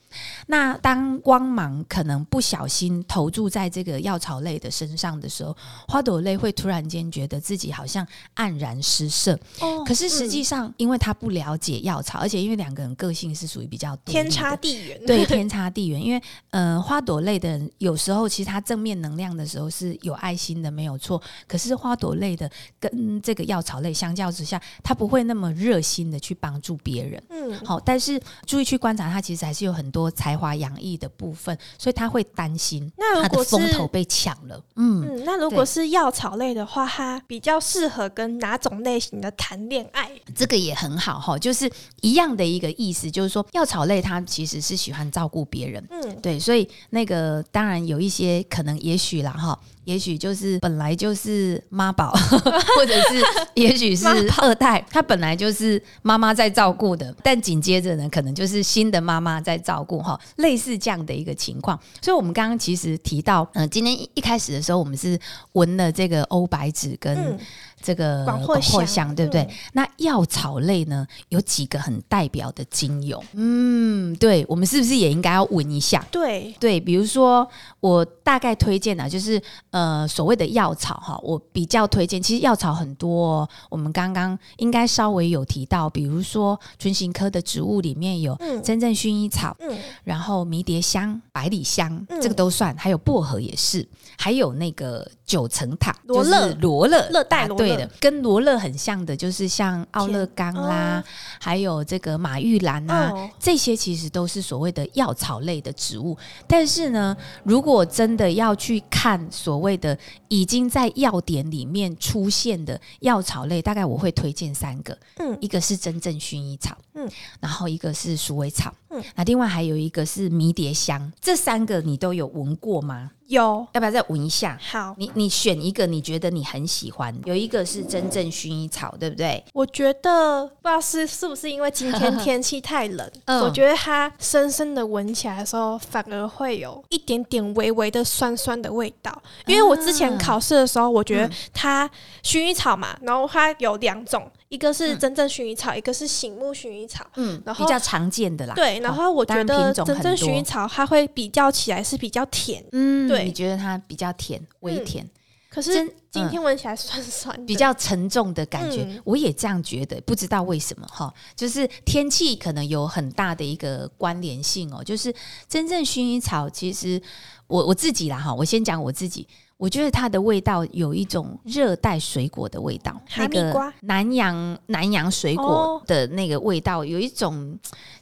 [0.49, 5.57] 那当光芒可能不小心投注在这个药草类的身上的时候，
[5.89, 8.07] 花朵类会突然间觉得自己好像
[8.37, 9.33] 黯然失色。
[9.61, 16.01] 哦，可是实际上，因为他不了解药草，而且因为两个人个性是属于比较天差地远，对，天差地缘。
[16.01, 21.21] 因为呃，花朵类的人有时候其实它正面能量的时候是有爱心的，没有错。
[21.49, 22.49] 可是花朵类的
[22.79, 27.23] 跟这个药草类相较之下，他不会那么热心的去帮助别人。
[27.31, 30.13] 嗯，好，但是注意去观察，他其实还是有很多。
[30.13, 40.11] 才华洋溢的部分，所以他会担心，那如果风头被抢了，嗯，那如果是药草类的话，它比较适合跟哪种类型的谈恋爱？
[40.35, 41.69] 这个也很好哈，就是
[42.03, 49.61] 一样的一个意思，就是说药草类它其实是喜欢照顾别人，嗯，对，所以那个当然有一些可能，也许啦哈。
[49.85, 52.13] 也许就是本来就是妈宝，
[52.77, 53.23] 或者是
[53.55, 54.07] 也许是
[54.39, 61.79] 二代，他本来就是妈妈在照顾的，但紧接着呢，可能就是新的妈妈在照顾哈，类似这样的一个情况。
[62.01, 65.19] 所以，我们刚刚其实提到，嗯，今天一开始的时候，我们是
[65.53, 67.39] 闻了这个欧白芷跟。
[67.85, 69.45] 这个广藿香对不对？
[69.73, 73.21] 那药草类呢，有几个很代表的精油。
[73.33, 76.07] 嗯，对，我们是不是也应该要闻一下？
[76.13, 77.45] 对对，比如说
[77.81, 82.23] 我大概推荐的，就是呃所谓的药草哈，我比较推荐。
[82.23, 97.89] 其实药草很多，我们刚刚应该稍微有提到，比如说唇形科的植物里面有真正薰衣草，嗯，然后迷迭香、百里香，这个都算，还有薄荷也是，还有那个九层塔，罗勒，罗勒，热带罗勒。
[97.99, 101.03] 跟罗勒很像的，就是像奥勒冈啦，
[101.41, 106.17] 还有这个马玉兰啊，这些其实都是所谓的药草类的植物。
[106.47, 109.99] 但是呢，如果真的要去看所谓的
[110.29, 114.97] 已经在药典里面出现的药草类，大概我会推荐三个。
[115.17, 121.11] 嗯，一个是真正薰衣草，嗯，然后一个是鼠尾草，嗯，那另外还有一个是迷迭香。
[121.21, 123.11] 这三个你都有闻过吗？
[123.33, 124.59] 有，要不要再闻一下？
[124.63, 127.15] 好，你你选一个，你觉得你很喜欢。
[127.25, 129.43] 有一个是真正薰衣草，对不对？
[129.53, 133.11] 我觉得不知道是是不是因为今天天气太冷，
[133.43, 139.23] 我觉得它深深的闻起来的时候，反而会有一点点微微的酸酸的味道。
[139.47, 141.89] 因为我之前考试的时候，我觉得它
[142.23, 144.31] 薰衣草嘛，然后它有两种。
[144.53, 148.55] 一个是真正薰衣草，一个是醒目薰衣草，嗯，然后比较常见的啦。
[148.55, 155.09] 对，然后我觉得真正薰衣草它会比较起来是比较甜，嗯，对，你觉得它比较甜，微甜。
[155.49, 155.73] 可是
[156.11, 164.85] 今天闻起来酸酸，比较沉重的感觉，我也这样觉得，不知道为什么哈，就是天气可能有很大的一个关联性哦。
[164.85, 165.15] 就是
[165.49, 167.01] 真正薰衣草，其实
[167.47, 169.27] 我我自己啦哈，我先讲我自己。
[169.63, 177.57] 我觉得它的味道有一种热带水果的味道，那个南洋南洋水果的那个味道，有一种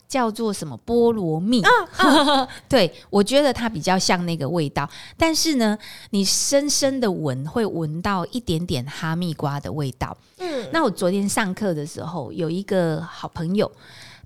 [0.08, 1.62] 叫做什么菠萝蜜。
[2.66, 4.88] 对，我觉得它比较像那个味道。
[5.18, 5.76] 但是呢，
[6.08, 10.16] 你深深的闻，会闻到一点点哈密瓜的味道。
[10.38, 13.70] 嗯，那我昨天上课的时候，有一个好朋友，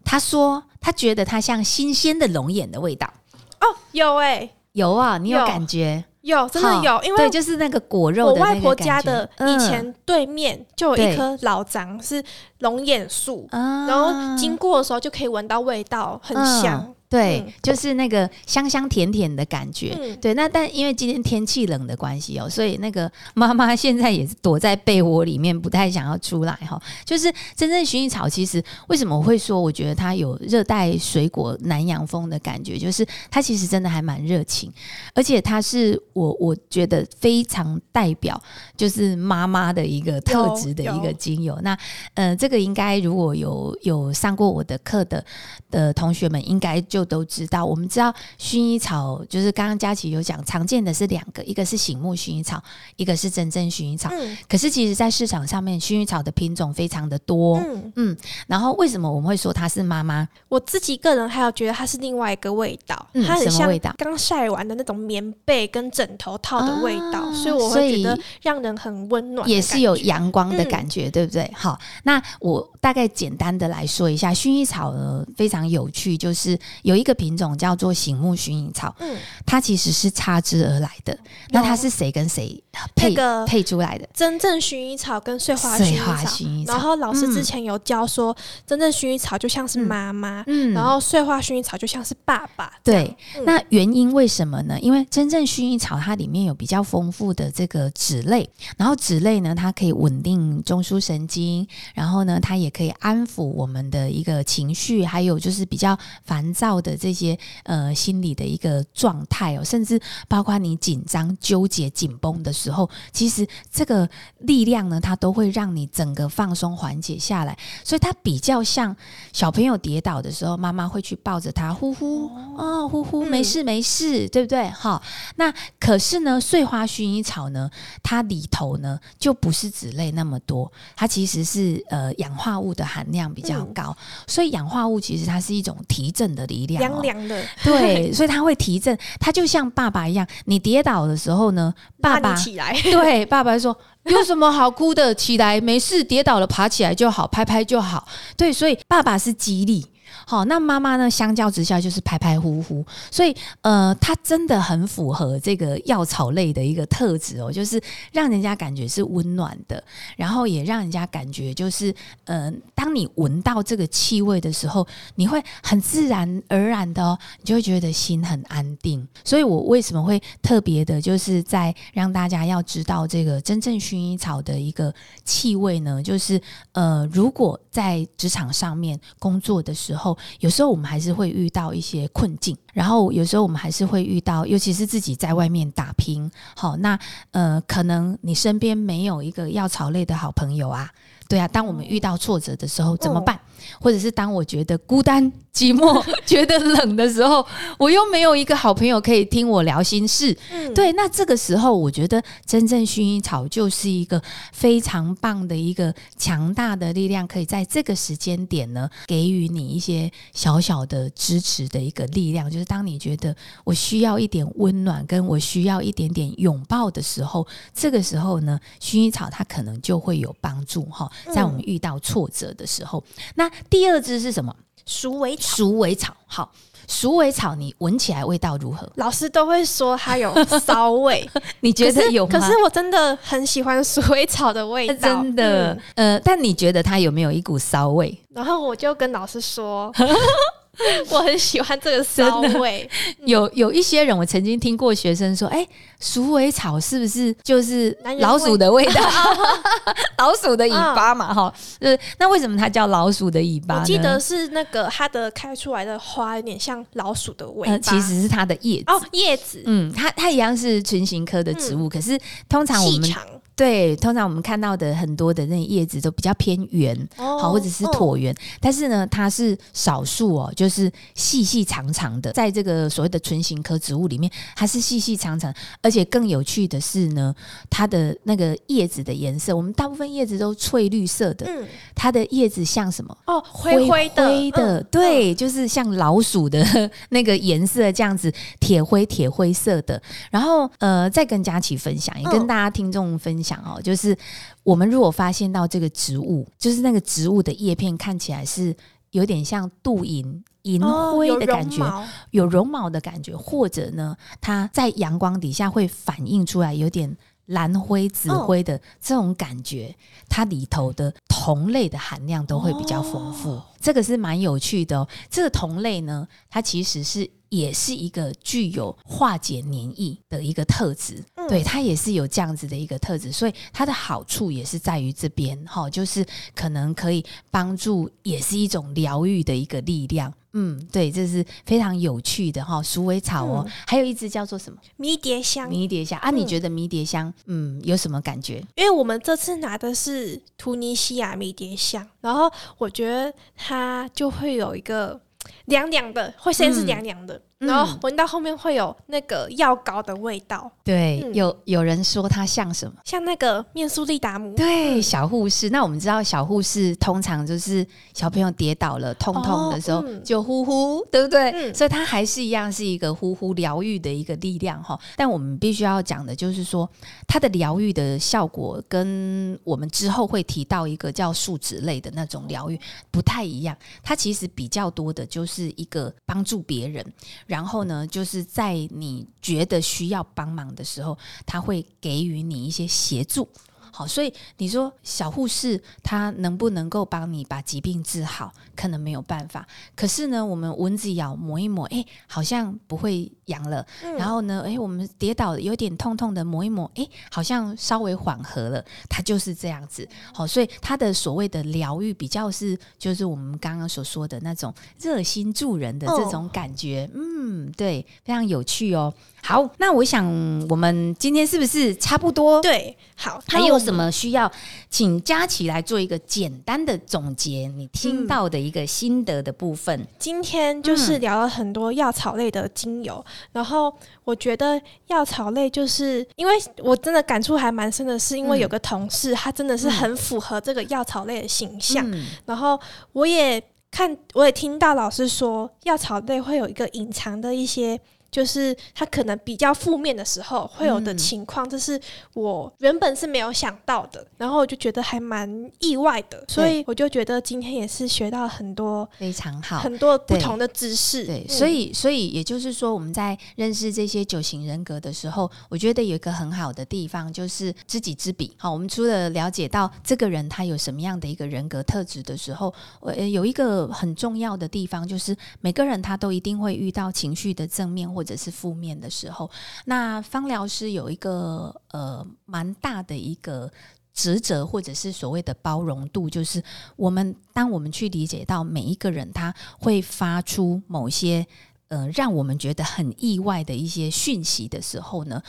[0.05, 3.13] 他说他觉得它像新鲜的龙眼的味道。
[3.61, 6.05] 哦，有哎，有啊，你有感觉？
[6.25, 8.29] 有，真的有，因为对，就是那个果肉。
[8.29, 12.23] 我外婆家的以前对面就有一棵老樟，是
[12.61, 16.94] 龙眼树，然后经过的时候就可以闻到味道，很香。
[17.09, 19.97] 对，就是那个香香甜甜的感觉。
[20.21, 26.81] 对，那但因为今天天气冷的关系哦，所以那个妈妈 现在也是躲在被窝里面，不太想要出来哈。
[27.05, 34.73] 就是真正薰衣草，其实为什么我会说，我觉得它有热带水果南洋风的感觉，就是它其实真的还蛮热情，
[35.15, 38.43] 而且它是我我觉得非常代表
[38.77, 41.57] 就是妈妈的一个特质的一个精油。
[41.63, 41.79] 那
[42.15, 45.25] 呃，这个应该如果有有上过我的课的
[45.71, 47.65] 的同学们，应该就都知道。
[47.65, 52.63] 我们知道薰衣草，就是刚刚佳琪有讲，常见的是两个，一个是醒目薰衣草，
[52.95, 54.09] 一个是真正薰衣草。
[54.13, 54.39] 嗯。
[54.49, 57.59] 可是其实，在市场上面，薰衣草的品种非常的多。
[57.59, 58.17] 嗯嗯。
[58.47, 60.29] 然后为什么我们会说它是妈妈？
[60.49, 71.51] 我自己个人还有觉得它是另外一个味道，嗯它很像刚晒完的那种棉被跟枕头套的味道，所以我会觉得让人很温暖，也是有阳光的感觉，对不对？
[71.57, 81.19] 好，那我大概简单的来说一下，薰衣草呢非常有趣，就是有一个品种叫做醒目薰衣草，嗯，它其实是插枝而来的。
[81.51, 82.63] 那它是谁跟谁
[82.95, 84.09] 配个配出来的？
[84.15, 92.73] 真正薰衣草跟碎花薰衣草，然后老师之前有教说，真正薰衣草就像是妈妈，嗯，然后碎花薰衣草就像是爸爸。
[92.83, 94.79] 对，那原因为什么呢？
[94.81, 114.09] 因为真正薰衣草它里面有比较丰富的这个脂类，然后脂类呢，它可以稳定中枢神经，然后呢，它也可以安抚我们的一个情绪，还有就是比较烦躁的这些呃心理的一个状态哦，甚至包括你紧张、纠结、紧绷的时候，其实这个
[114.39, 117.57] 力量呢，它都会让你整个放松、缓解下来。
[117.85, 118.97] 所以它比较像
[119.33, 124.69] 小朋友跌倒的时候，妈妈会去抱着他，呼呼哦，呼呼，没事没事，对不对？
[124.71, 125.03] 好，
[125.37, 127.71] 那可是呢，碎花薰衣草呢，
[128.03, 133.95] 它里头呢就不是脂类那么多，它其实是呃氧化物的含量比较高，
[134.27, 149.85] 所以氧化物其实它是一种提振的力量，凉凉的，对，所以它会提振，它就像爸爸一样，你跌倒的时候呢，爸爸起来， 对，爸爸说有什么好哭的，起来没事，跌倒了爬起来就好，拍拍就好，对，所以爸爸是激励。
[150.27, 151.11] 好，那妈妈呢？
[151.11, 157.81] 相较之下就是排排呼呼，所以呃，它真的很符合这个药草类的一个特质哦，就是
[158.13, 159.83] 让人家感觉是温暖的，
[160.17, 161.95] 然后也让人家感觉就是，
[162.25, 169.07] 嗯，当你闻到这个气味的时候，你会很自然而然的，你就会觉得心很安定。
[169.25, 174.93] 所以我为什么会特别的，就是在让大家要知道这个真正薰衣草的一个
[175.25, 176.03] 气味呢？
[176.03, 176.41] 就是
[176.73, 180.04] 呃，如果在职场上面工作的时候。
[180.41, 186.99] 有时候我们还是会遇到一些困境，然后有时候我们还是会遇到，尤其是自己在外面打拼，好，那
[187.31, 190.91] 呃，可能你身边没有一个药草类的好朋友啊。
[191.35, 193.37] 对啊，当我们遇到挫折的时候怎么办？
[193.81, 197.45] 或者是当我觉得孤单寂寞、 觉得冷的时候，
[197.77, 200.37] 我又没有一个好朋友可以听我聊心事。
[200.77, 204.23] 对，那这个时候，我觉得真正薰衣草就是一个
[204.53, 212.49] 非常棒的一个强大的力量，可以在这个时间点呢，给予你一些小小的支持的一个力量。
[212.49, 221.11] 就是当你觉得我需要一点温暖，跟我需要一点点拥抱的时候，这个时候呢，薰衣草它可能就会有帮助哈。
[221.33, 223.03] 在我们遇到挫折的时候，
[223.35, 224.55] 那第二支是什么？
[224.87, 225.57] 鼠尾草。
[225.57, 226.53] 鼠尾草，好，
[226.87, 228.87] 鼠尾草，你闻起来味道如何？
[228.97, 231.29] 老师都会说它有骚味，
[231.61, 232.39] 你觉得有吗？
[232.39, 235.79] 可是我真的很喜欢鼠尾草的味道，真的。
[235.95, 238.17] 呃，但你觉得它有没有一股骚味？
[238.31, 239.91] 然后我就跟老师说。
[241.11, 242.89] 我很喜欢这个骚味。
[243.25, 245.67] 有有一些人，我曾经听过学生说：“哎，
[246.01, 249.03] 鼠尾草是不是就是老鼠的味道？
[250.19, 251.55] 老鼠的尾巴嘛，哈。
[251.81, 253.81] 呃，那为什么它叫老鼠的尾巴？
[253.81, 259.63] 我记得是那个它的开出来的花有点像老鼠的尾巴，其实是它的叶子哦，叶子。
[259.67, 262.19] 嗯，它它一样是唇形科的植物，可是
[262.49, 263.15] 通常我们。
[263.57, 277.33] 对，通常我们看到的很多的那叶子都比较偏圆，好或者是椭圆，但是呢，它是少数哦，就是细细长长的，在这个所谓的唇形科植物里面，它是细细长长，而且更有趣的是呢，
[277.71, 283.17] 它的那个叶子的颜色，我们大部分叶子都翠绿色的，嗯，它的叶子像什么？
[283.27, 284.09] 哦，灰灰
[284.51, 286.67] 的，对，就是像老鼠的
[287.11, 290.03] 那个颜色这样子，铁灰铁灰色的。
[290.33, 293.44] 然后呃，再跟佳琪分享，也跟大家听众分。
[293.45, 294.17] 想哦，就是
[294.63, 298.75] 我们如果发现到这个植物，就是那个植物的叶片看起来是
[299.11, 301.85] 有点像镀银银灰的感觉，
[302.31, 307.15] 有绒毛的感觉，或者呢，它在阳光底下会反映出来有点
[307.47, 309.95] 蓝灰、紫灰的这种感觉，
[310.29, 313.61] 它里头的同类的含量都会比较丰富。
[313.79, 315.09] 这个是蛮有趣的哦。
[315.29, 317.31] 这个同类呢，它其实是。
[317.55, 330.33] 也是一个具有化解黏液的一个特质，对它也是有这样子的一个特质，所以它的好处也是在于这边哈，就是可能可以帮助，也是一种疗愈的一个力量。
[330.57, 334.79] 嗯，对，这是非常有趣的哈，鼠尾草哦，还有一只叫做什么？
[334.97, 335.69] 迷迭香。
[335.69, 338.65] 迷迭香啊，你觉得迷迭香嗯有什么感觉？
[338.77, 342.49] 因为我们这次拿的是突尼西亚迷迭香，然后
[342.79, 345.21] 我觉得它就会有一个
[345.67, 347.41] 凉凉的，会先是凉凉的。
[347.59, 350.71] 然后闻到后面会有那个药膏的味道。
[350.83, 352.95] 对，有有人说它像什么？
[353.05, 354.55] 像那个面苏利达姆。
[354.55, 355.71] 对，小护士。
[355.71, 361.73] 那我们知道小护士通常就是小朋友跌倒了痛痛的时候就呼呼，对不对？
[361.73, 364.99] 所以它还是一样是一个呼呼疗愈的一个力量哈。
[365.17, 366.87] 但我们必须要讲的就是说，
[367.27, 372.79] 它的疗愈的效果跟我们之后会提到一个叫树脂类的那种疗愈
[373.11, 373.75] 不太一样。
[374.03, 377.05] 它其实比较多的就是是一个帮助别人。
[377.47, 383.49] 然后呢，就是在你觉得需要帮忙的时候，他会给予你一些协助。
[383.97, 388.53] 好，所以你说小护士他能不能够帮你把疾病治好？
[388.75, 389.65] 可能没有办法。
[389.95, 393.87] 可是呢，我们蚊子咬抹一抹，哎，好像不会痒了。
[394.19, 398.85] 然后呢，哎，我们跌倒有点痛痛的，抹一抹，哎，好像稍微缓和了。
[399.09, 400.09] 它就是这样子。
[400.33, 407.09] 好，所以它的所谓的疗愈比较是，就是我们刚刚所说的那种热心助人的这种感觉。
[407.15, 409.15] 嗯，对，非常有趣哦。
[409.41, 410.27] 好，那我想
[410.69, 412.61] 我们今天是不是差不多？
[412.61, 414.51] 对，好，还有什么需要
[414.89, 417.71] 请佳琪来做一个简单的总结？
[417.77, 420.07] 你听到的一个心得的部分。
[420.19, 432.05] 今天就是聊了很多药草类的精油，然后我觉得药草类就是因为我真的感触还蛮深的，是因为有个同事他真的是很符合这个药草类的形象，
[432.47, 432.81] 然后
[433.13, 438.01] 我也看，我也听到老师说药草类会有一个隐藏的一些。
[438.35, 442.01] 就是他可能比较负面的时候会有的情况，这是
[442.33, 451.25] 我原本是没有想到的，然后我就觉得还蛮意外的，所以我就觉得今天也是学到很多非常好很多不同的知识。
[451.25, 458.53] 对，所以所以也就是说，我们在认识这些九型人格的时候，我觉得有一个很好的地方就是知己知彼。
[458.57, 469.51] 好，我们除了了解到这个人他有什么样的一个人格特质的时候，呃，有一个很重要的地方就是每个人他都一定会遇到情绪的正面或或者是负面的时候，
[469.85, 473.71] 那芳疗师有一个呃蛮大的一个
[474.15, 476.65] 职责，或者是所谓的包容度，就是
[476.97, 481.47] 我们当我们去理解到每一个人他会发出某些。
[481.89, 485.41] 呃，让我们觉得很意外的一些讯息的时候呢，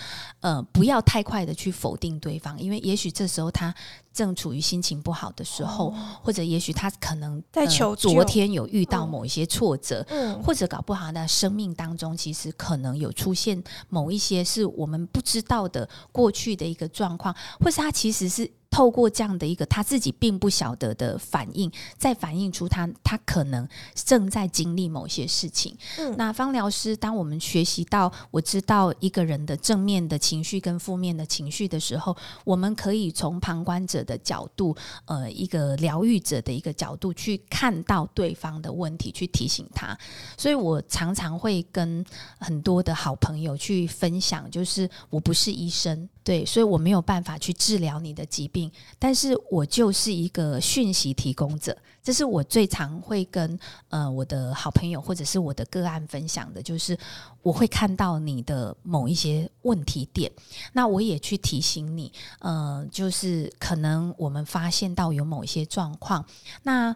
[0.42, 3.74] 呃，不要太快的去否定对方，因为也许这时候他
[4.16, 5.94] 正处于心情不好的时候，
[6.24, 18.50] 或者也许他可能在求昨天有遇到某一些挫折，嗯或者搞不好他生命当中其实可能有出现某一些是我们不知道的过去的一个状况，或是他其实是。
[18.72, 25.78] 透过这样的一个他自己并不晓得的反应，再反映出他他可能正在经历某些事情。
[25.98, 34.76] 嗯，那方疗师，当我们学习到我知道一个人的正面的情绪跟负面的情绪的时候，我们可以从旁观者的角度，
[35.06, 39.98] 呃，一个疗愈者的一个角度去看到对方的问题，去提醒他。
[40.38, 42.06] 所以我常常会跟
[42.38, 48.72] 很多的好朋友去分享，就是我不是医生，对，所以我没有办法去治疗你的疾病。
[48.98, 51.76] 但是我就是一个讯息提供者，
[52.06, 56.96] 这是我最常会跟呃我的好朋友或者是我的个案分享的，就是
[57.42, 60.32] 我会看到你的某一些问题点，
[60.72, 66.24] 那我也去提醒你，呃，就是可能我们发现到有某一些状况，
[66.62, 66.96] 那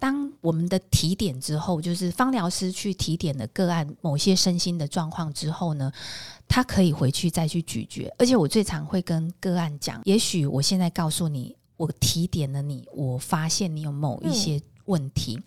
[0.00, 5.92] 当我们的提点之后，就是芳疗师去提点的个案某些身心的状况之后呢？
[6.50, 15.40] 他可以回去再去咀嚼，而且我最常会跟个案讲，也许我现在告诉你，我提点了你，我发现你有某一些问题，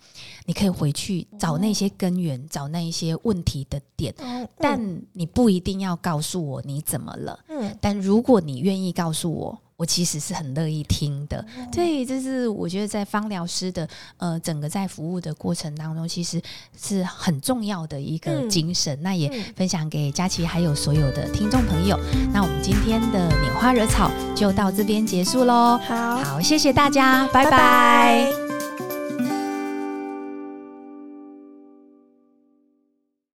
[0.46, 4.12] 你可以回去找那些根源，找那一些问题的点，
[4.58, 9.62] 但你不一定要告诉我你怎么了，嗯，但如果你愿意告诉我。
[9.82, 16.40] 我其实是很乐意听的，对，这是我觉得在芳疗师的呃整个在服务的过程当中，其实
[16.80, 18.96] 是很重要的一个精神。
[19.02, 22.00] 那也分享给佳琪还有所有的听众朋友。
[22.32, 25.80] 那我们今天的拈花惹草就到这边结束喽。
[25.80, 28.51] 好，好，谢谢大家，拜拜。